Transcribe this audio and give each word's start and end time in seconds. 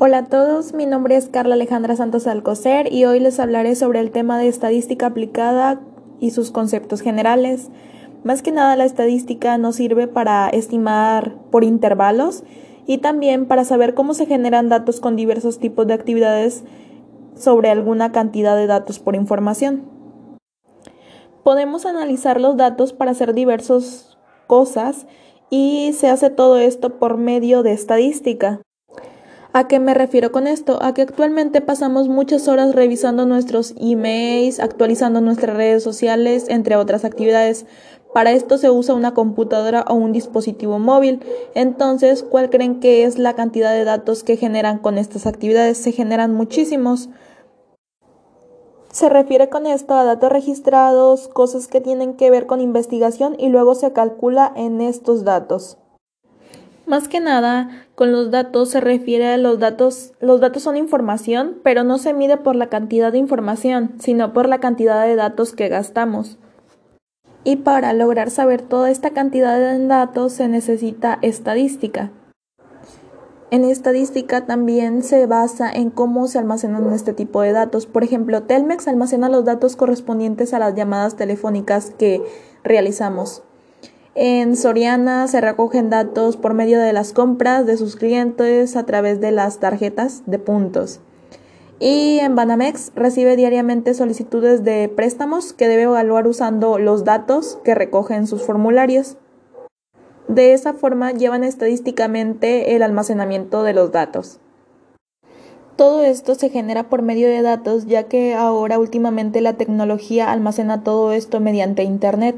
Hola 0.00 0.18
a 0.18 0.24
todos, 0.24 0.74
mi 0.74 0.86
nombre 0.86 1.16
es 1.16 1.28
Carla 1.28 1.54
Alejandra 1.54 1.94
Santos 1.94 2.26
Alcocer 2.26 2.92
y 2.92 3.04
hoy 3.04 3.20
les 3.20 3.38
hablaré 3.38 3.76
sobre 3.76 4.00
el 4.00 4.10
tema 4.10 4.38
de 4.38 4.48
estadística 4.48 5.06
aplicada 5.06 5.80
y 6.18 6.32
sus 6.32 6.50
conceptos 6.50 7.00
generales. 7.00 7.70
Más 8.24 8.42
que 8.42 8.50
nada 8.50 8.74
la 8.74 8.86
estadística 8.86 9.56
nos 9.56 9.76
sirve 9.76 10.08
para 10.08 10.48
estimar 10.48 11.36
por 11.52 11.62
intervalos 11.62 12.42
y 12.86 12.98
también 12.98 13.46
para 13.46 13.64
saber 13.64 13.94
cómo 13.94 14.14
se 14.14 14.26
generan 14.26 14.68
datos 14.68 14.98
con 14.98 15.14
diversos 15.14 15.60
tipos 15.60 15.86
de 15.86 15.94
actividades 15.94 16.64
sobre 17.36 17.70
alguna 17.70 18.10
cantidad 18.10 18.56
de 18.56 18.66
datos 18.66 18.98
por 18.98 19.14
información. 19.14 19.84
Podemos 21.44 21.86
analizar 21.86 22.40
los 22.40 22.56
datos 22.56 22.92
para 22.92 23.12
hacer 23.12 23.32
diversas 23.32 24.18
cosas 24.48 25.06
y 25.50 25.92
se 25.92 26.08
hace 26.08 26.30
todo 26.30 26.58
esto 26.58 26.98
por 26.98 27.16
medio 27.16 27.62
de 27.62 27.72
estadística. 27.74 28.63
¿A 29.56 29.68
qué 29.68 29.78
me 29.78 29.94
refiero 29.94 30.32
con 30.32 30.48
esto? 30.48 30.82
A 30.82 30.94
que 30.94 31.02
actualmente 31.02 31.60
pasamos 31.60 32.08
muchas 32.08 32.48
horas 32.48 32.74
revisando 32.74 33.24
nuestros 33.24 33.72
emails, 33.78 34.58
actualizando 34.58 35.20
nuestras 35.20 35.56
redes 35.56 35.80
sociales, 35.84 36.46
entre 36.48 36.74
otras 36.74 37.04
actividades. 37.04 37.64
Para 38.12 38.32
esto 38.32 38.58
se 38.58 38.68
usa 38.68 38.96
una 38.96 39.14
computadora 39.14 39.84
o 39.88 39.94
un 39.94 40.10
dispositivo 40.10 40.80
móvil. 40.80 41.20
Entonces, 41.54 42.24
¿cuál 42.24 42.50
creen 42.50 42.80
que 42.80 43.04
es 43.04 43.16
la 43.16 43.34
cantidad 43.34 43.72
de 43.72 43.84
datos 43.84 44.24
que 44.24 44.36
generan 44.36 44.78
con 44.78 44.98
estas 44.98 45.24
actividades? 45.24 45.78
Se 45.78 45.92
generan 45.92 46.34
muchísimos. 46.34 47.08
Se 48.90 49.08
refiere 49.08 49.50
con 49.50 49.68
esto 49.68 49.94
a 49.94 50.02
datos 50.02 50.32
registrados, 50.32 51.28
cosas 51.28 51.68
que 51.68 51.80
tienen 51.80 52.14
que 52.14 52.28
ver 52.28 52.46
con 52.46 52.60
investigación 52.60 53.36
y 53.38 53.50
luego 53.50 53.76
se 53.76 53.92
calcula 53.92 54.52
en 54.56 54.80
estos 54.80 55.22
datos. 55.22 55.78
Más 56.86 57.08
que 57.08 57.18
nada, 57.18 57.70
con 57.94 58.12
los 58.12 58.30
datos 58.30 58.70
se 58.70 58.80
refiere 58.80 59.32
a 59.32 59.38
los 59.38 59.58
datos, 59.58 60.12
los 60.20 60.40
datos 60.40 60.62
son 60.62 60.76
información, 60.76 61.58
pero 61.62 61.82
no 61.82 61.96
se 61.96 62.12
mide 62.12 62.36
por 62.36 62.56
la 62.56 62.68
cantidad 62.68 63.10
de 63.10 63.18
información, 63.18 63.92
sino 63.98 64.34
por 64.34 64.48
la 64.48 64.60
cantidad 64.60 65.06
de 65.06 65.16
datos 65.16 65.54
que 65.54 65.68
gastamos. 65.68 66.38
Y 67.42 67.56
para 67.56 67.92
lograr 67.94 68.30
saber 68.30 68.60
toda 68.60 68.90
esta 68.90 69.10
cantidad 69.10 69.58
de 69.58 69.86
datos 69.86 70.34
se 70.34 70.48
necesita 70.48 71.18
estadística. 71.22 72.10
En 73.50 73.64
estadística 73.64 74.46
también 74.46 75.02
se 75.02 75.26
basa 75.26 75.70
en 75.70 75.90
cómo 75.90 76.26
se 76.26 76.38
almacenan 76.38 76.92
este 76.92 77.12
tipo 77.12 77.40
de 77.40 77.52
datos. 77.52 77.86
Por 77.86 78.02
ejemplo, 78.02 78.42
Telmex 78.42 78.88
almacena 78.88 79.28
los 79.28 79.44
datos 79.44 79.76
correspondientes 79.76 80.52
a 80.52 80.58
las 80.58 80.74
llamadas 80.74 81.16
telefónicas 81.16 81.90
que 81.96 82.22
realizamos. 82.64 83.42
En 84.16 84.54
Soriana 84.56 85.26
se 85.26 85.40
recogen 85.40 85.90
datos 85.90 86.36
por 86.36 86.54
medio 86.54 86.78
de 86.78 86.92
las 86.92 87.12
compras 87.12 87.66
de 87.66 87.76
sus 87.76 87.96
clientes 87.96 88.76
a 88.76 88.86
través 88.86 89.20
de 89.20 89.32
las 89.32 89.58
tarjetas 89.58 90.22
de 90.26 90.38
puntos. 90.38 91.00
Y 91.80 92.20
en 92.20 92.36
Banamex 92.36 92.92
recibe 92.94 93.34
diariamente 93.34 93.92
solicitudes 93.92 94.62
de 94.62 94.88
préstamos 94.88 95.52
que 95.52 95.66
debe 95.66 95.82
evaluar 95.82 96.28
usando 96.28 96.78
los 96.78 97.02
datos 97.02 97.58
que 97.64 97.74
recoge 97.74 98.14
en 98.14 98.28
sus 98.28 98.42
formularios. 98.42 99.16
De 100.28 100.52
esa 100.52 100.74
forma 100.74 101.10
llevan 101.10 101.42
estadísticamente 101.42 102.76
el 102.76 102.84
almacenamiento 102.84 103.64
de 103.64 103.74
los 103.74 103.90
datos. 103.90 104.38
Todo 105.74 106.04
esto 106.04 106.36
se 106.36 106.50
genera 106.50 106.84
por 106.84 107.02
medio 107.02 107.26
de 107.26 107.42
datos 107.42 107.86
ya 107.86 108.04
que 108.04 108.34
ahora 108.34 108.78
últimamente 108.78 109.40
la 109.40 109.54
tecnología 109.54 110.30
almacena 110.30 110.84
todo 110.84 111.12
esto 111.12 111.40
mediante 111.40 111.82
Internet. 111.82 112.36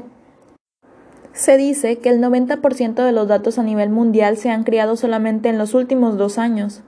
Se 1.37 1.55
dice 1.55 1.99
que 1.99 2.09
el 2.09 2.19
90% 2.19 2.95
de 2.95 3.11
los 3.11 3.27
datos 3.27 3.59
a 3.59 3.63
nivel 3.63 3.91
mundial 3.91 4.37
se 4.37 4.49
han 4.49 4.63
creado 4.63 4.95
solamente 4.95 5.49
en 5.49 5.59
los 5.59 5.75
últimos 5.75 6.17
dos 6.17 6.39
años. 6.39 6.81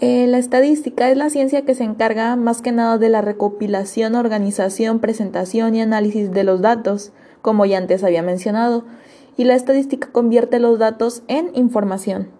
Eh, 0.00 0.26
la 0.26 0.36
estadística 0.36 1.10
es 1.10 1.16
la 1.16 1.30
ciencia 1.30 1.64
que 1.64 1.74
se 1.74 1.84
encarga 1.84 2.36
más 2.36 2.60
que 2.60 2.70
nada 2.70 2.98
de 2.98 3.08
la 3.08 3.22
recopilación, 3.22 4.14
organización, 4.14 4.98
presentación 5.00 5.74
y 5.74 5.80
análisis 5.80 6.30
de 6.32 6.44
los 6.44 6.60
datos, 6.60 7.12
como 7.40 7.64
ya 7.64 7.78
antes 7.78 8.04
había 8.04 8.22
mencionado, 8.22 8.84
y 9.38 9.44
la 9.44 9.54
estadística 9.54 10.12
convierte 10.12 10.58
los 10.58 10.78
datos 10.78 11.22
en 11.28 11.50
información 11.54 12.37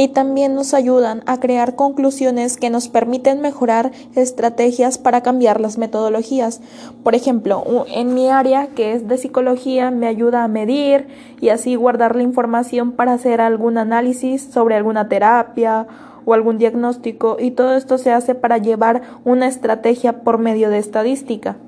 y 0.00 0.08
también 0.08 0.54
nos 0.54 0.72
ayudan 0.72 1.22
a 1.26 1.40
crear 1.40 1.76
conclusiones 1.76 2.56
que 2.56 2.70
nos 2.70 2.88
permiten 2.88 3.42
mejorar 3.42 3.92
estrategias 4.14 4.96
para 4.96 5.22
cambiar 5.22 5.60
las 5.60 5.76
metodologías. 5.76 6.62
Por 7.02 7.14
ejemplo, 7.14 7.84
en 7.86 8.14
mi 8.14 8.30
área 8.30 8.68
que 8.68 8.94
es 8.94 9.08
de 9.08 9.18
psicología 9.18 9.90
me 9.90 10.06
ayuda 10.06 10.42
a 10.42 10.48
medir 10.48 11.08
y 11.42 11.50
así 11.50 11.74
guardar 11.74 12.16
la 12.16 12.22
información 12.22 12.92
para 12.92 13.12
hacer 13.12 13.42
algún 13.42 13.76
análisis 13.76 14.40
sobre 14.40 14.74
alguna 14.74 15.10
terapia 15.10 15.86
o 16.24 16.32
algún 16.32 16.56
diagnóstico 16.56 17.36
y 17.38 17.50
todo 17.50 17.76
esto 17.76 17.98
se 17.98 18.10
hace 18.10 18.34
para 18.34 18.56
llevar 18.56 19.02
una 19.26 19.48
estrategia 19.48 20.22
por 20.22 20.38
medio 20.38 20.70
de 20.70 20.78
estadística. 20.78 21.58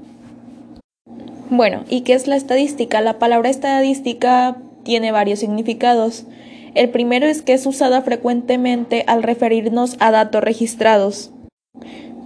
Bueno, 1.51 1.85
¿y 1.87 2.01
qué 2.01 2.15
es 2.15 2.27
la 2.27 2.37
estadística? 2.37 3.03
La 3.03 3.19
palabra 3.19 3.51
estadística 3.51 4.57
tiene 4.85 5.13
varios 5.13 5.41
significados. 5.41 6.25
El 6.75 6.89
primero 6.89 7.27
es 7.27 7.43
que 7.43 7.53
es 7.53 7.67
usada 7.67 8.01
frecuentemente 8.03 9.05
al 9.07 9.23
referirnos 9.23 9.97
a 10.01 10.11
datos 10.11 10.43
registrados, 10.43 11.33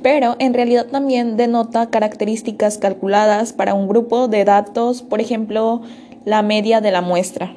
pero 0.03 0.37
en 0.39 0.55
realidad 0.55 0.87
también 0.87 1.37
denota 1.37 1.91
características 1.91 2.79
calculadas 2.79 3.53
para 3.53 3.75
un 3.75 3.89
grupo 3.89 4.29
de 4.29 4.45
datos, 4.45 5.03
por 5.03 5.21
ejemplo, 5.21 5.83
la 6.25 6.43
media 6.43 6.81
de 6.81 6.93
la 6.93 7.01
muestra. 7.01 7.57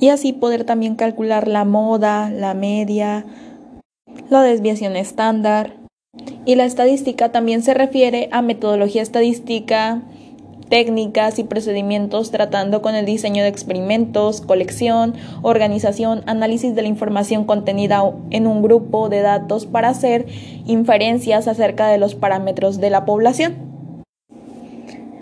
Y 0.00 0.08
así 0.08 0.32
poder 0.32 0.64
también 0.64 0.96
calcular 0.96 1.48
la 1.48 1.66
moda, 1.66 2.30
la 2.30 2.54
media, 2.54 3.26
la 4.30 4.42
desviación 4.42 4.96
estándar. 4.96 5.76
Y 6.46 6.54
la 6.54 6.64
estadística 6.64 7.30
también 7.30 7.62
se 7.62 7.74
refiere 7.74 8.28
a 8.32 8.40
metodología 8.40 9.02
estadística, 9.02 10.02
técnicas 10.72 11.38
y 11.38 11.44
procedimientos 11.44 12.30
tratando 12.30 12.80
con 12.80 12.94
el 12.94 13.04
diseño 13.04 13.42
de 13.42 13.50
experimentos, 13.50 14.40
colección, 14.40 15.12
organización, 15.42 16.22
análisis 16.24 16.74
de 16.74 16.80
la 16.80 16.88
información 16.88 17.44
contenida 17.44 18.02
en 18.30 18.46
un 18.46 18.62
grupo 18.62 19.10
de 19.10 19.20
datos 19.20 19.66
para 19.66 19.90
hacer 19.90 20.24
inferencias 20.64 21.46
acerca 21.46 21.88
de 21.88 21.98
los 21.98 22.14
parámetros 22.14 22.80
de 22.80 22.88
la 22.88 23.04
población. 23.04 23.54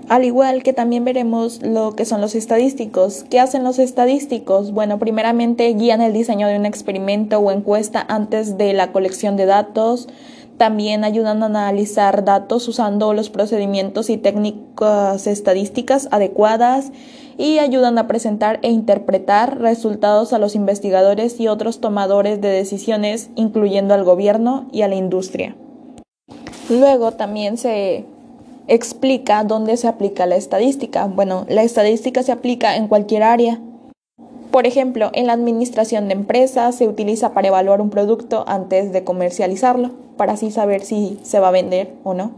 Al 0.08 0.24
igual 0.24 0.62
que 0.62 0.72
también 0.72 1.04
veremos 1.04 1.62
lo 1.62 1.96
que 1.96 2.04
son 2.04 2.20
los 2.20 2.36
estadísticos. 2.36 3.24
¿Qué 3.28 3.40
hacen 3.40 3.64
los 3.64 3.80
estadísticos? 3.80 4.70
Bueno, 4.70 5.00
primeramente 5.00 5.72
guían 5.74 6.00
el 6.00 6.12
diseño 6.12 6.46
de 6.46 6.58
un 6.58 6.66
experimento 6.66 7.40
o 7.40 7.50
encuesta 7.50 8.06
antes 8.08 8.56
de 8.56 8.72
la 8.72 8.92
colección 8.92 9.36
de 9.36 9.46
datos, 9.46 10.08
también 10.60 11.04
ayudan 11.04 11.42
a 11.42 11.46
analizar 11.46 12.22
datos 12.22 12.68
usando 12.68 13.14
los 13.14 13.30
procedimientos 13.30 14.10
y 14.10 14.18
técnicas 14.18 15.26
estadísticas 15.26 16.06
adecuadas 16.10 16.92
y 17.38 17.60
ayudan 17.60 17.96
a 17.96 18.06
presentar 18.06 18.58
e 18.60 18.68
interpretar 18.68 19.58
resultados 19.58 20.34
a 20.34 20.38
los 20.38 20.54
investigadores 20.54 21.40
y 21.40 21.48
otros 21.48 21.80
tomadores 21.80 22.42
de 22.42 22.48
decisiones, 22.48 23.30
incluyendo 23.36 23.94
al 23.94 24.04
gobierno 24.04 24.66
y 24.70 24.82
a 24.82 24.88
la 24.88 24.96
industria. 24.96 25.56
Luego 26.68 27.12
también 27.12 27.56
se 27.56 28.04
explica 28.68 29.44
dónde 29.44 29.78
se 29.78 29.88
aplica 29.88 30.26
la 30.26 30.36
estadística. 30.36 31.06
Bueno, 31.06 31.46
la 31.48 31.62
estadística 31.62 32.22
se 32.22 32.32
aplica 32.32 32.76
en 32.76 32.86
cualquier 32.86 33.22
área. 33.22 33.62
Por 34.50 34.66
ejemplo, 34.66 35.10
en 35.12 35.26
la 35.28 35.32
administración 35.32 36.08
de 36.08 36.14
empresas 36.14 36.74
se 36.74 36.88
utiliza 36.88 37.32
para 37.32 37.48
evaluar 37.48 37.80
un 37.80 37.90
producto 37.90 38.44
antes 38.48 38.92
de 38.92 39.04
comercializarlo 39.04 39.92
para 40.16 40.32
así 40.32 40.50
saber 40.50 40.82
si 40.82 41.18
se 41.22 41.38
va 41.38 41.48
a 41.48 41.52
vender 41.52 41.94
o 42.02 42.14
no. 42.14 42.32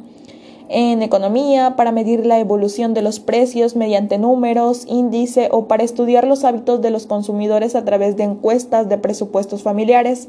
En 0.68 1.02
economía, 1.02 1.74
para 1.76 1.92
medir 1.92 2.24
la 2.24 2.38
evolución 2.38 2.94
de 2.94 3.02
los 3.02 3.18
precios 3.18 3.76
mediante 3.76 4.18
números, 4.18 4.84
índice 4.86 5.48
o 5.50 5.66
para 5.68 5.84
estudiar 5.84 6.26
los 6.26 6.44
hábitos 6.44 6.80
de 6.80 6.90
los 6.90 7.06
consumidores 7.06 7.74
a 7.74 7.84
través 7.84 8.16
de 8.16 8.24
encuestas 8.24 8.88
de 8.88 8.98
presupuestos 8.98 9.62
familiares. 9.62 10.28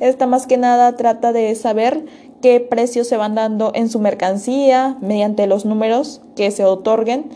Esta 0.00 0.26
más 0.26 0.46
que 0.46 0.56
nada 0.56 0.96
trata 0.96 1.32
de 1.32 1.54
saber 1.54 2.04
qué 2.40 2.60
precios 2.60 3.06
se 3.06 3.16
van 3.16 3.34
dando 3.34 3.72
en 3.74 3.90
su 3.90 3.98
mercancía 3.98 4.96
mediante 5.00 5.46
los 5.46 5.64
números 5.64 6.22
que 6.36 6.50
se 6.50 6.64
otorguen 6.64 7.26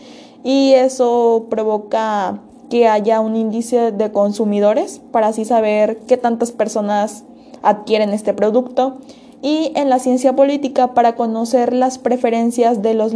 y 0.43 0.73
eso 0.73 1.45
provoca 1.49 2.41
que 2.75 2.89
haya 2.89 3.21
un 3.21 3.37
índice 3.37 3.93
de 3.93 4.11
consumidores 4.11 4.99
para 5.13 5.27
así 5.27 5.45
saber 5.45 5.99
qué 6.09 6.17
tantas 6.17 6.51
personas 6.51 7.23
adquieren 7.63 8.09
este 8.09 8.33
producto 8.33 8.97
y 9.41 9.71
en 9.75 9.89
la 9.89 9.97
ciencia 9.97 10.35
política 10.35 10.93
para 10.93 11.15
conocer 11.15 11.71
las 11.71 11.99
preferencias 11.99 12.81
de 12.81 12.93
los 12.93 13.13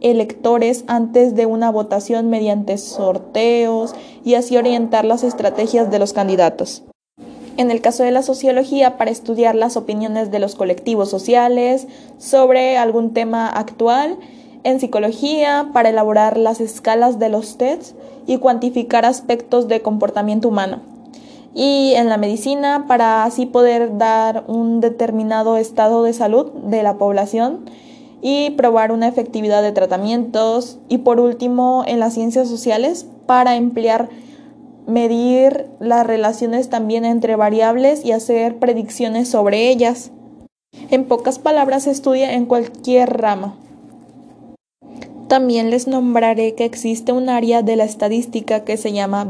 electores 0.00 0.84
antes 0.86 1.34
de 1.34 1.44
una 1.46 1.72
votación 1.72 2.30
mediante 2.30 2.78
sorteos 2.78 3.96
y 4.24 4.34
así 4.34 4.56
orientar 4.56 5.04
las 5.04 5.24
estrategias 5.24 5.90
de 5.90 5.98
los 5.98 6.12
candidatos. 6.12 6.84
En 7.56 7.72
el 7.72 7.80
caso 7.80 8.04
de 8.04 8.12
la 8.12 8.22
sociología, 8.22 8.96
para 8.96 9.10
estudiar 9.10 9.56
las 9.56 9.76
opiniones 9.76 10.30
de 10.30 10.38
los 10.38 10.54
colectivos 10.54 11.10
sociales 11.10 11.88
sobre 12.18 12.78
algún 12.78 13.12
tema 13.12 13.48
actual. 13.48 14.18
En 14.62 14.80
psicología, 14.80 15.70
para 15.72 15.88
elaborar 15.88 16.36
las 16.36 16.60
escalas 16.60 17.18
de 17.18 17.28
los 17.28 17.56
tests 17.56 17.94
y 18.26 18.38
cuantificar 18.38 19.04
aspectos 19.04 19.68
de 19.68 19.82
comportamiento 19.82 20.48
humano 20.48 20.80
y 21.54 21.94
en 21.96 22.08
la 22.08 22.16
medicina 22.16 22.84
para 22.86 23.24
así 23.24 23.46
poder 23.46 23.98
dar 23.98 24.44
un 24.46 24.80
determinado 24.80 25.56
estado 25.56 26.02
de 26.04 26.12
salud 26.12 26.52
de 26.52 26.82
la 26.82 26.96
población 26.96 27.64
y 28.22 28.50
probar 28.50 28.92
una 28.92 29.08
efectividad 29.08 29.62
de 29.62 29.72
tratamientos 29.72 30.78
y 30.88 30.98
por 30.98 31.20
último 31.20 31.84
en 31.86 31.98
las 32.00 32.14
ciencias 32.14 32.48
sociales 32.48 33.06
para 33.26 33.56
emplear 33.56 34.08
medir 34.86 35.66
las 35.78 36.06
relaciones 36.06 36.68
también 36.68 37.04
entre 37.04 37.36
variables 37.36 38.04
y 38.04 38.12
hacer 38.12 38.58
predicciones 38.58 39.28
sobre 39.28 39.70
ellas. 39.70 40.10
En 40.90 41.04
pocas 41.04 41.38
palabras, 41.38 41.84
se 41.84 41.92
estudia 41.92 42.34
en 42.34 42.46
cualquier 42.46 43.20
rama. 43.20 43.54
También 45.30 45.70
les 45.70 45.86
nombraré 45.86 46.56
que 46.56 46.64
existe 46.64 47.12
un 47.12 47.28
área 47.28 47.62
de 47.62 47.76
la 47.76 47.84
estadística 47.84 48.64
que 48.64 48.76
se 48.76 48.90
llama 48.90 49.24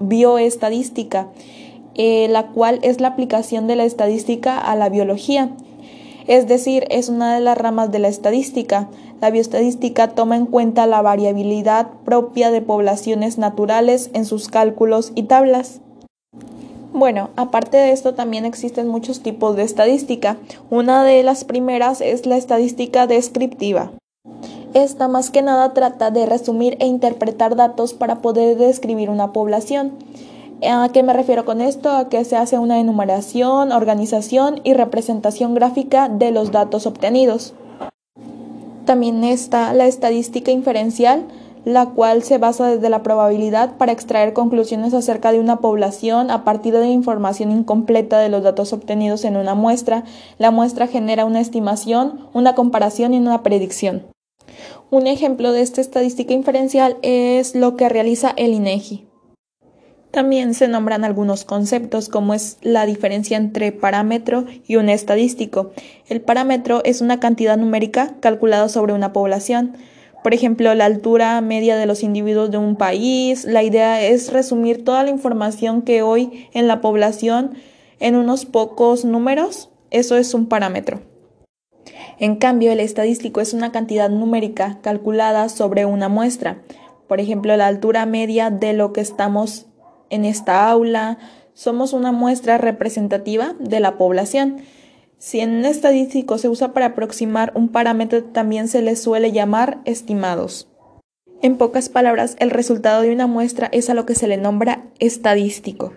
bioestadística, 0.00 1.28
eh, 1.94 2.26
la 2.30 2.46
cual 2.46 2.78
es 2.80 3.02
la 3.02 3.08
aplicación 3.08 3.66
de 3.66 3.76
la 3.76 3.84
estadística 3.84 4.58
a 4.58 4.74
la 4.76 4.88
biología. 4.88 5.50
Es 6.26 6.48
decir, 6.48 6.86
es 6.88 7.10
una 7.10 7.34
de 7.34 7.42
las 7.42 7.58
ramas 7.58 7.92
de 7.92 7.98
la 7.98 8.08
estadística. 8.08 8.88
La 9.20 9.30
bioestadística 9.30 10.14
toma 10.14 10.36
en 10.36 10.46
cuenta 10.46 10.86
la 10.86 11.02
variabilidad 11.02 11.88
propia 12.06 12.50
de 12.50 12.62
poblaciones 12.62 13.36
naturales 13.36 14.08
en 14.14 14.24
sus 14.24 14.48
cálculos 14.48 15.12
y 15.14 15.24
tablas. 15.24 15.82
Bueno, 16.94 17.28
aparte 17.36 17.76
de 17.76 17.92
esto 17.92 18.14
también 18.14 18.46
existen 18.46 18.88
muchos 18.88 19.20
tipos 19.20 19.54
de 19.56 19.64
estadística. 19.64 20.38
Una 20.70 21.04
de 21.04 21.22
las 21.22 21.44
primeras 21.44 22.00
es 22.00 22.24
la 22.24 22.38
estadística 22.38 23.06
descriptiva. 23.06 23.92
Esta 24.74 25.06
más 25.06 25.30
que 25.30 25.42
nada 25.42 25.74
trata 25.74 26.10
de 26.10 26.24
resumir 26.24 26.78
e 26.80 26.86
interpretar 26.86 27.56
datos 27.56 27.92
para 27.92 28.22
poder 28.22 28.56
describir 28.56 29.10
una 29.10 29.32
población. 29.32 29.92
¿A 30.66 30.88
qué 30.90 31.02
me 31.02 31.12
refiero 31.12 31.44
con 31.44 31.60
esto? 31.60 31.90
A 31.90 32.08
que 32.08 32.24
se 32.24 32.36
hace 32.36 32.58
una 32.58 32.80
enumeración, 32.80 33.70
organización 33.70 34.60
y 34.64 34.72
representación 34.72 35.54
gráfica 35.54 36.08
de 36.08 36.30
los 36.30 36.52
datos 36.52 36.86
obtenidos. 36.86 37.52
También 38.86 39.24
está 39.24 39.74
la 39.74 39.86
estadística 39.86 40.50
inferencial, 40.50 41.26
la 41.66 41.86
cual 41.86 42.22
se 42.22 42.38
basa 42.38 42.66
desde 42.66 42.88
la 42.88 43.02
probabilidad 43.02 43.76
para 43.76 43.92
extraer 43.92 44.32
conclusiones 44.32 44.94
acerca 44.94 45.32
de 45.32 45.40
una 45.40 45.58
población 45.58 46.30
a 46.30 46.44
partir 46.44 46.74
de 46.74 46.88
información 46.88 47.50
incompleta 47.50 48.18
de 48.20 48.30
los 48.30 48.42
datos 48.42 48.72
obtenidos 48.72 49.24
en 49.24 49.36
una 49.36 49.54
muestra. 49.54 50.04
La 50.38 50.50
muestra 50.50 50.86
genera 50.86 51.26
una 51.26 51.40
estimación, 51.40 52.28
una 52.32 52.54
comparación 52.54 53.12
y 53.12 53.18
una 53.18 53.42
predicción. 53.42 54.11
Un 54.92 55.06
ejemplo 55.06 55.52
de 55.52 55.62
esta 55.62 55.80
estadística 55.80 56.34
inferencial 56.34 56.98
es 57.00 57.54
lo 57.54 57.78
que 57.78 57.88
realiza 57.88 58.34
el 58.36 58.52
INEGI. 58.52 59.06
También 60.10 60.52
se 60.52 60.68
nombran 60.68 61.02
algunos 61.02 61.46
conceptos 61.46 62.10
como 62.10 62.34
es 62.34 62.58
la 62.60 62.84
diferencia 62.84 63.38
entre 63.38 63.72
parámetro 63.72 64.44
y 64.66 64.76
un 64.76 64.90
estadístico. 64.90 65.72
El 66.10 66.20
parámetro 66.20 66.82
es 66.84 67.00
una 67.00 67.20
cantidad 67.20 67.56
numérica 67.56 68.16
calculada 68.20 68.68
sobre 68.68 68.92
una 68.92 69.14
población. 69.14 69.78
Por 70.22 70.34
ejemplo, 70.34 70.74
la 70.74 70.84
altura 70.84 71.40
media 71.40 71.78
de 71.78 71.86
los 71.86 72.02
individuos 72.02 72.50
de 72.50 72.58
un 72.58 72.76
país. 72.76 73.46
La 73.46 73.62
idea 73.62 74.02
es 74.02 74.30
resumir 74.30 74.84
toda 74.84 75.04
la 75.04 75.10
información 75.10 75.80
que 75.80 76.02
hoy 76.02 76.50
en 76.52 76.68
la 76.68 76.82
población 76.82 77.54
en 77.98 78.14
unos 78.14 78.44
pocos 78.44 79.06
números. 79.06 79.70
Eso 79.90 80.18
es 80.18 80.34
un 80.34 80.48
parámetro. 80.48 81.11
En 82.22 82.36
cambio, 82.36 82.70
el 82.70 82.78
estadístico 82.78 83.40
es 83.40 83.52
una 83.52 83.72
cantidad 83.72 84.08
numérica 84.08 84.78
calculada 84.80 85.48
sobre 85.48 85.86
una 85.86 86.08
muestra. 86.08 86.62
Por 87.08 87.18
ejemplo, 87.18 87.56
la 87.56 87.66
altura 87.66 88.06
media 88.06 88.48
de 88.48 88.74
lo 88.74 88.92
que 88.92 89.00
estamos 89.00 89.66
en 90.08 90.24
esta 90.24 90.70
aula, 90.70 91.18
somos 91.52 91.92
una 91.92 92.12
muestra 92.12 92.58
representativa 92.58 93.56
de 93.58 93.80
la 93.80 93.98
población. 93.98 94.58
Si 95.18 95.40
en 95.40 95.64
estadístico 95.64 96.38
se 96.38 96.48
usa 96.48 96.72
para 96.72 96.86
aproximar 96.86 97.50
un 97.56 97.70
parámetro, 97.70 98.22
también 98.22 98.68
se 98.68 98.82
le 98.82 98.94
suele 98.94 99.32
llamar 99.32 99.80
estimados. 99.84 100.68
En 101.42 101.56
pocas 101.56 101.88
palabras, 101.88 102.36
el 102.38 102.50
resultado 102.50 103.02
de 103.02 103.12
una 103.12 103.26
muestra 103.26 103.68
es 103.72 103.90
a 103.90 103.94
lo 103.94 104.06
que 104.06 104.14
se 104.14 104.28
le 104.28 104.36
nombra 104.36 104.84
estadístico. 105.00 105.94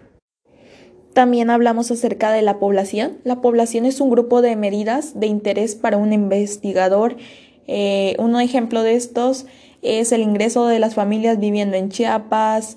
También 1.15 1.49
hablamos 1.49 1.91
acerca 1.91 2.33
de 2.33 2.41
la 2.41 2.59
población. 2.59 3.19
La 3.23 3.39
población 3.39 3.85
es 3.85 4.01
un 4.01 4.09
grupo 4.09 4.41
de 4.41 4.57
medidas 4.57 5.17
de 5.17 5.27
interés 5.27 5.73
para 5.73 5.95
un 5.95 6.11
investigador. 6.11 7.15
Eh, 7.67 8.17
un 8.19 8.37
ejemplo 8.37 8.83
de 8.83 8.95
estos 8.95 9.45
es 9.81 10.11
el 10.11 10.19
ingreso 10.19 10.67
de 10.67 10.77
las 10.79 10.93
familias 10.93 11.39
viviendo 11.39 11.77
en 11.77 11.87
Chiapas, 11.87 12.75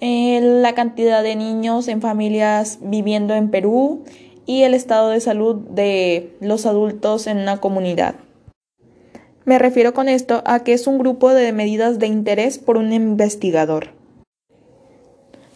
eh, 0.00 0.40
la 0.40 0.74
cantidad 0.74 1.22
de 1.22 1.36
niños 1.36 1.88
en 1.88 2.00
familias 2.00 2.78
viviendo 2.80 3.34
en 3.34 3.50
Perú 3.50 4.04
y 4.46 4.62
el 4.62 4.72
estado 4.72 5.10
de 5.10 5.20
salud 5.20 5.56
de 5.56 6.34
los 6.40 6.64
adultos 6.64 7.26
en 7.26 7.36
una 7.36 7.58
comunidad. 7.60 8.14
Me 9.44 9.58
refiero 9.58 9.92
con 9.92 10.08
esto 10.08 10.42
a 10.46 10.60
que 10.60 10.72
es 10.72 10.86
un 10.86 10.96
grupo 10.96 11.34
de 11.34 11.52
medidas 11.52 11.98
de 11.98 12.06
interés 12.06 12.56
por 12.58 12.78
un 12.78 12.94
investigador. 12.94 14.03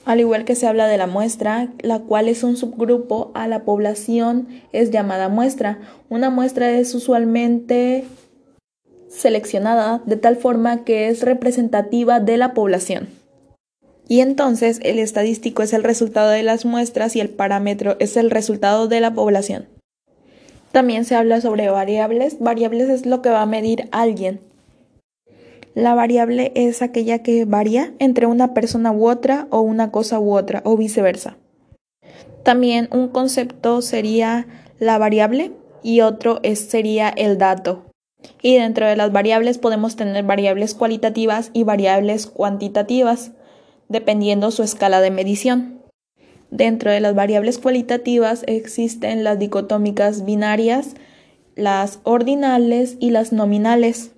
Al 0.08 0.20
igual 0.20 0.46
que 0.46 0.54
se 0.54 0.66
habla 0.66 0.86
de 0.86 0.96
la 0.96 1.06
muestra, 1.06 1.68
la 1.82 1.98
cual 1.98 2.28
es 2.28 2.42
un 2.42 2.56
subgrupo 2.56 3.30
a 3.34 3.46
la 3.46 3.64
población, 3.64 4.48
es 4.72 4.90
llamada 4.90 5.28
muestra. 5.28 5.80
Una 6.08 6.30
muestra 6.30 6.70
es 6.70 6.94
usualmente 6.94 8.06
seleccionada 9.10 10.00
de 10.06 10.16
tal 10.16 10.36
forma 10.36 10.82
que 10.82 11.10
es 11.10 11.20
representativa 11.20 12.20
de 12.20 12.38
la 12.38 12.54
población. 12.54 13.10
Y 14.08 14.20
entonces 14.20 14.80
el 14.82 14.98
estadístico 14.98 15.62
es 15.62 15.74
el 15.74 15.84
resultado 15.84 16.30
de 16.30 16.42
las 16.42 16.64
muestras 16.64 17.14
y 17.14 17.20
el 17.20 17.28
parámetro 17.28 17.96
es 17.98 18.16
el 18.16 18.30
resultado 18.30 18.88
de 18.88 19.02
la 19.02 19.12
población. 19.12 19.68
También 20.72 21.04
se 21.04 21.16
habla 21.16 21.42
sobre 21.42 21.68
variables. 21.68 22.38
Variables 22.40 22.88
es 22.88 23.04
lo 23.04 23.20
que 23.20 23.28
va 23.28 23.42
a 23.42 23.46
medir 23.46 23.90
alguien. 23.92 24.47
La 25.78 25.94
variable 25.94 26.50
es 26.56 26.82
aquella 26.82 27.22
que 27.22 27.44
varía 27.44 27.92
entre 28.00 28.26
una 28.26 28.52
persona 28.52 28.90
u 28.90 29.08
otra 29.08 29.46
o 29.50 29.60
una 29.60 29.92
cosa 29.92 30.18
u 30.18 30.34
otra 30.34 30.60
o 30.64 30.76
viceversa. 30.76 31.36
También 32.42 32.88
un 32.90 33.06
concepto 33.06 33.80
sería 33.80 34.48
la 34.80 34.98
variable 34.98 35.52
y 35.84 36.00
otro 36.00 36.40
es, 36.42 36.58
sería 36.58 37.08
el 37.10 37.38
dato. 37.38 37.84
Y 38.42 38.56
dentro 38.56 38.88
de 38.88 38.96
las 38.96 39.12
variables 39.12 39.58
podemos 39.58 39.94
tener 39.94 40.24
variables 40.24 40.74
cualitativas 40.74 41.52
y 41.52 41.62
variables 41.62 42.26
cuantitativas 42.26 43.30
dependiendo 43.88 44.50
su 44.50 44.64
escala 44.64 45.00
de 45.00 45.12
medición. 45.12 45.80
Dentro 46.50 46.90
de 46.90 46.98
las 46.98 47.14
variables 47.14 47.58
cualitativas 47.58 48.42
existen 48.48 49.22
las 49.22 49.38
dicotómicas 49.38 50.24
binarias, 50.24 50.96
las 51.54 52.00
ordinales 52.02 52.96
y 52.98 53.10
las 53.10 53.32
nominales. 53.32 54.10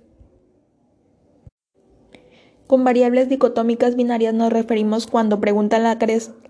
Con 2.71 2.85
variables 2.85 3.27
dicotómicas 3.27 3.97
binarias 3.97 4.33
nos 4.33 4.49
referimos 4.49 5.05
cuando 5.05 5.41
preguntan 5.41 5.83
la, 5.83 5.99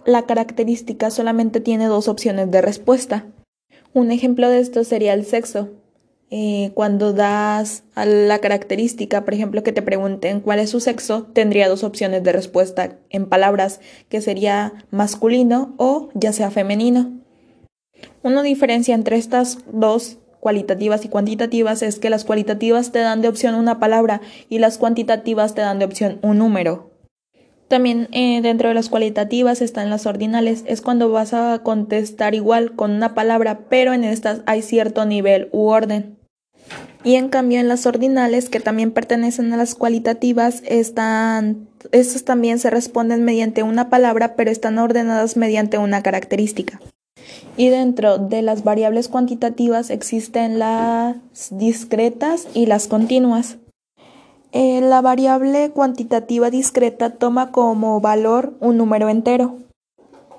la, 0.05 0.21
característica 0.27 1.09
solamente 1.09 1.61
tiene 1.61 1.87
dos 1.87 2.07
opciones 2.07 2.51
de 2.51 2.61
respuesta. 2.61 3.25
Un 3.95 4.11
ejemplo 4.11 4.47
de 4.47 4.59
esto 4.59 4.83
sería 4.83 5.15
el 5.15 5.25
sexo. 5.25 5.69
Eh, 6.29 6.73
cuando 6.75 7.11
das 7.11 7.85
a 7.95 8.05
la 8.05 8.37
característica, 8.37 9.25
por 9.25 9.33
ejemplo, 9.33 9.63
que 9.63 9.71
te 9.71 9.81
pregunten 9.81 10.41
cuál 10.41 10.59
es 10.59 10.69
su 10.69 10.79
sexo, 10.79 11.23
tendría 11.33 11.67
dos 11.67 11.83
opciones 11.83 12.23
de 12.23 12.33
respuesta 12.33 12.99
en 13.09 13.25
palabras, 13.25 13.81
que 14.07 14.21
sería 14.21 14.73
masculino 14.91 15.73
o 15.77 16.11
ya 16.13 16.33
sea 16.33 16.51
femenino. 16.51 17.19
Una 18.21 18.43
diferencia 18.43 18.93
entre 18.93 19.17
estas 19.17 19.57
dos 19.73 20.19
cualitativas 20.41 21.05
y 21.05 21.07
cuantitativas 21.07 21.81
es 21.83 21.99
que 21.99 22.09
las 22.09 22.25
cualitativas 22.25 22.91
te 22.91 22.99
dan 22.99 23.21
de 23.21 23.29
opción 23.29 23.55
una 23.55 23.79
palabra 23.79 24.19
y 24.49 24.59
las 24.59 24.77
cuantitativas 24.77 25.55
te 25.55 25.61
dan 25.61 25.79
de 25.79 25.85
opción 25.85 26.19
un 26.23 26.39
número. 26.39 26.91
También 27.69 28.09
eh, 28.11 28.41
dentro 28.41 28.67
de 28.67 28.75
las 28.75 28.89
cualitativas 28.89 29.61
están 29.61 29.89
las 29.89 30.05
ordinales, 30.05 30.65
es 30.67 30.81
cuando 30.81 31.09
vas 31.09 31.33
a 31.33 31.59
contestar 31.63 32.35
igual 32.35 32.75
con 32.75 32.91
una 32.91 33.13
palabra, 33.13 33.61
pero 33.69 33.93
en 33.93 34.03
estas 34.03 34.41
hay 34.45 34.61
cierto 34.61 35.05
nivel 35.05 35.47
u 35.53 35.67
orden. 35.67 36.17
Y 37.03 37.15
en 37.15 37.29
cambio 37.29 37.59
en 37.59 37.67
las 37.67 37.85
ordinales, 37.85 38.49
que 38.49 38.59
también 38.59 38.91
pertenecen 38.91 39.53
a 39.53 39.57
las 39.57 39.75
cualitativas, 39.75 40.63
están, 40.65 41.69
estas 41.91 42.25
también 42.25 42.59
se 42.59 42.69
responden 42.69 43.23
mediante 43.23 43.63
una 43.63 43.89
palabra, 43.89 44.35
pero 44.35 44.51
están 44.51 44.77
ordenadas 44.77 45.37
mediante 45.37 45.77
una 45.77 46.03
característica. 46.03 46.81
Y 47.57 47.69
dentro 47.69 48.17
de 48.17 48.41
las 48.41 48.63
variables 48.63 49.07
cuantitativas 49.07 49.89
existen 49.89 50.59
las 50.59 51.15
discretas 51.51 52.47
y 52.53 52.65
las 52.65 52.87
continuas. 52.87 53.57
Eh, 54.53 54.81
la 54.81 55.01
variable 55.01 55.69
cuantitativa 55.71 56.49
discreta 56.49 57.11
toma 57.11 57.51
como 57.51 58.01
valor 58.01 58.53
un 58.59 58.77
número 58.77 59.09
entero. 59.09 59.55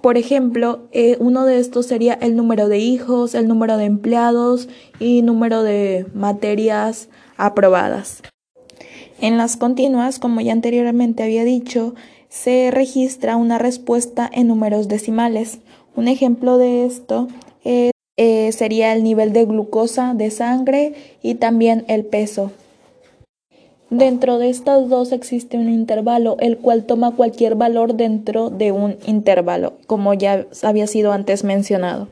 Por 0.03 0.19
ejemplo, 0.19 0.81
eh, 0.91 1.17
uno 1.21 1.45
de 1.45 1.61
estos 1.61 1.87
sería 1.87 2.15
el 2.15 2.35
número 2.35 2.69
de 2.69 2.79
hijos, 2.79 3.35
el 3.35 3.47
número 3.47 3.77
de 3.77 3.85
empleados 3.85 4.69
y 4.99 5.23
número 5.23 5.63
de 5.63 6.07
materias 6.13 7.09
aprobadas. 7.37 8.21
En 9.21 9.39
las 9.39 9.57
continuas, 9.57 10.19
como 10.19 10.41
ya 10.41 10.53
anteriormente 10.53 11.23
había 11.23 11.45
dicho, 11.45 11.95
se 12.29 12.71
registra 12.73 13.37
una 13.37 13.59
respuesta 13.59 14.29
en 14.33 14.49
números 14.49 14.89
decimales. 14.89 15.61
Un 15.95 16.09
ejemplo 16.09 16.59
de 16.59 16.85
esto 16.87 17.29
eh, 17.65 18.53
sería 18.53 18.93
el 18.93 19.03
nivel 19.03 19.33
de 19.33 19.45
glucosa 19.45 20.15
de 20.15 20.31
sangre 20.31 20.95
y 21.23 21.35
también 21.37 21.85
el 21.89 22.05
peso. 22.05 22.53
Dentro 23.91 24.39
de 24.39 24.49
estas 24.49 24.89
dos 24.89 25.13
existe 25.13 25.59
un 25.59 25.69
intervalo, 25.69 26.37
el 26.41 26.57
cual 26.57 26.85
toma 26.85 27.11
cualquier 27.11 27.57
valor 27.57 27.95
dentro 27.95 28.49
de 28.49 28.73
un 28.73 28.97
intervalo, 29.07 29.75
como 29.87 30.15
ya 30.15 30.47
había 30.63 30.87
sido 30.87 31.13
antes 31.13 31.45
mencionado. 31.45 32.09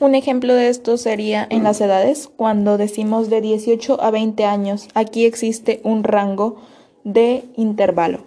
Un 0.00 0.14
ejemplo 0.14 0.54
de 0.54 0.68
esto 0.68 0.98
sería 0.98 1.46
en 1.48 1.62
las 1.62 1.80
edades, 1.80 2.28
cuando 2.28 2.76
decimos 2.76 3.30
de 3.30 3.40
18 3.40 4.02
a 4.02 4.10
20 4.10 4.44
años, 4.44 4.88
aquí 4.92 5.24
existe 5.24 5.80
un 5.82 6.04
rango 6.04 6.56
de 7.04 7.44
intervalo. 7.56 8.24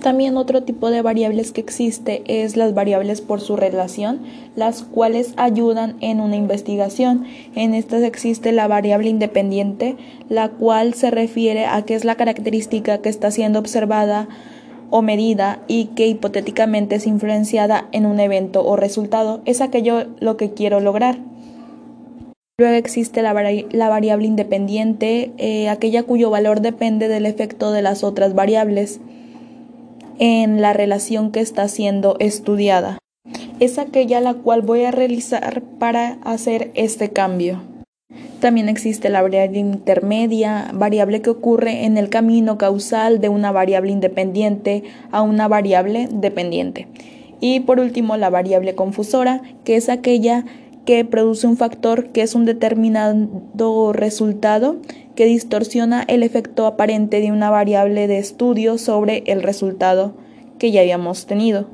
También 0.00 0.38
otro 0.38 0.62
tipo 0.62 0.90
de 0.90 1.02
variables 1.02 1.52
que 1.52 1.60
existe 1.60 2.22
es 2.26 2.56
las 2.56 2.72
variables 2.72 3.20
por 3.20 3.42
su 3.42 3.56
relación, 3.56 4.20
las 4.56 4.82
cuales 4.82 5.34
ayudan 5.36 5.96
en 6.00 6.20
una 6.20 6.36
investigación. 6.36 7.26
En 7.54 7.74
estas 7.74 8.02
existe 8.02 8.52
la 8.52 8.66
variable 8.66 9.10
independiente, 9.10 9.96
la 10.30 10.48
cual 10.48 10.94
se 10.94 11.10
refiere 11.10 11.66
a 11.66 11.82
qué 11.82 11.94
es 11.94 12.06
la 12.06 12.14
característica 12.14 13.02
que 13.02 13.10
está 13.10 13.30
siendo 13.30 13.58
observada 13.58 14.28
o 14.88 15.02
medida 15.02 15.60
y 15.68 15.86
que 15.86 16.06
hipotéticamente 16.06 16.96
es 16.96 17.06
influenciada 17.06 17.86
en 17.92 18.06
un 18.06 18.20
evento 18.20 18.64
o 18.64 18.76
resultado. 18.76 19.42
Es 19.44 19.60
aquello 19.60 20.06
lo 20.18 20.38
que 20.38 20.54
quiero 20.54 20.80
lograr. 20.80 21.18
Luego 22.58 22.74
existe 22.74 23.20
la, 23.22 23.32
variable 23.32 24.26
independiente, 24.26 25.32
eh, 25.36 25.68
aquella 25.68 26.02
cuyo 26.04 26.30
valor 26.30 26.60
depende 26.60 27.08
del 27.08 27.26
efecto 27.26 27.70
de 27.70 27.82
las 27.82 28.02
otras 28.02 28.34
variables 28.34 29.00
en 30.20 30.60
la 30.60 30.74
relación 30.74 31.32
que 31.32 31.40
está 31.40 31.66
siendo 31.66 32.16
estudiada. 32.20 32.98
Es 33.58 33.78
aquella 33.78 34.20
la 34.20 34.34
cual 34.34 34.60
voy 34.62 34.84
a 34.84 34.90
realizar 34.90 35.62
para 35.78 36.18
hacer 36.22 36.70
este 36.74 37.10
cambio. 37.10 37.62
También 38.38 38.68
existe 38.68 39.08
la 39.08 39.22
variable 39.22 39.58
intermedia, 39.58 40.70
variable 40.74 41.22
que 41.22 41.30
ocurre 41.30 41.84
en 41.84 41.96
el 41.96 42.10
camino 42.10 42.58
causal 42.58 43.20
de 43.20 43.28
una 43.28 43.50
variable 43.50 43.92
independiente 43.92 44.84
a 45.10 45.22
una 45.22 45.48
variable 45.48 46.08
dependiente. 46.10 46.86
Y 47.40 47.60
por 47.60 47.80
último, 47.80 48.16
la 48.18 48.28
variable 48.28 48.74
confusora, 48.74 49.40
que 49.64 49.76
es 49.76 49.88
aquella 49.88 50.44
que 50.90 51.04
produce 51.04 51.46
un 51.46 51.56
factor 51.56 52.08
que 52.08 52.20
es 52.20 52.34
un 52.34 52.46
determinado 52.46 53.92
resultado 53.92 54.74
que 55.14 55.24
distorsiona 55.24 56.02
el 56.08 56.24
efecto 56.24 56.66
aparente 56.66 57.20
de 57.20 57.30
una 57.30 57.48
variable 57.48 58.08
de 58.08 58.18
estudio 58.18 58.76
sobre 58.76 59.22
el 59.26 59.40
resultado 59.40 60.14
que 60.58 60.72
ya 60.72 60.80
habíamos 60.80 61.26
tenido. 61.26 61.66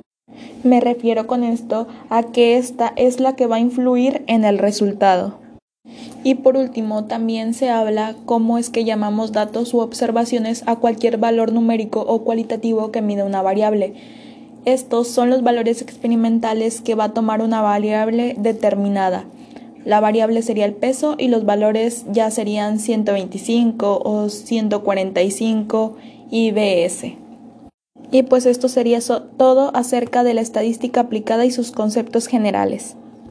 Me 0.65 0.81
refiero 0.81 1.27
con 1.27 1.45
esto 1.45 1.89
a 2.11 2.25
que 2.25 2.59
esta 2.59 2.93
es 2.97 3.19
la 3.19 3.37
que 3.37 3.47
va 3.47 3.57
a 3.57 3.61
influir 3.61 4.23
en 4.27 4.45
el 4.45 4.59
resultado. 4.59 5.39
Y 6.23 6.35
por 6.35 6.59
último, 6.59 7.07
también 7.07 7.55
se 7.55 7.71
habla 7.71 8.17
cómo 8.27 8.59
es 8.59 8.69
que 8.69 8.85
llamamos 8.85 9.33
datos 9.33 9.73
u 9.73 9.79
observaciones 9.79 10.63
a 10.67 10.77
cualquier 10.77 11.17
valor 11.17 11.55
numérico 11.55 12.03
o 12.03 12.23
cualitativo 12.23 12.93
que 12.93 13.01
mide 13.01 13.23
una 13.23 13.41
variable. 13.41 13.95
Estos 14.67 15.07
son 15.07 15.31
los 15.31 15.45
valores 15.45 15.81
experimentales 15.81 16.81
que 16.81 16.97
va 16.97 17.05
a 17.05 17.15
tomar 17.15 17.41
una 17.41 17.61
variable 17.63 18.35
determinada. 18.37 19.25
La 19.85 20.01
variable 20.01 20.43
sería 20.43 20.65
el 20.65 20.75
peso 20.75 21.15
y 21.17 21.29
los 21.29 21.45
valores 21.45 22.05
ya 22.11 22.33
serían 22.33 22.81
125 22.81 24.03
o 24.05 24.29
145 24.29 25.97
IBS. 26.33 27.05
Y 28.11 28.23
pues 28.25 28.45
esto 28.45 28.69
sería 28.69 28.99
todo 29.37 29.71
acerca 29.77 30.25
de 30.25 30.35
la 30.35 30.41
estadística 30.41 31.03
aplicada 31.03 31.47
y 31.47 31.53
sus 31.53 31.71
conceptos 31.71 32.27
generales. 32.27 32.97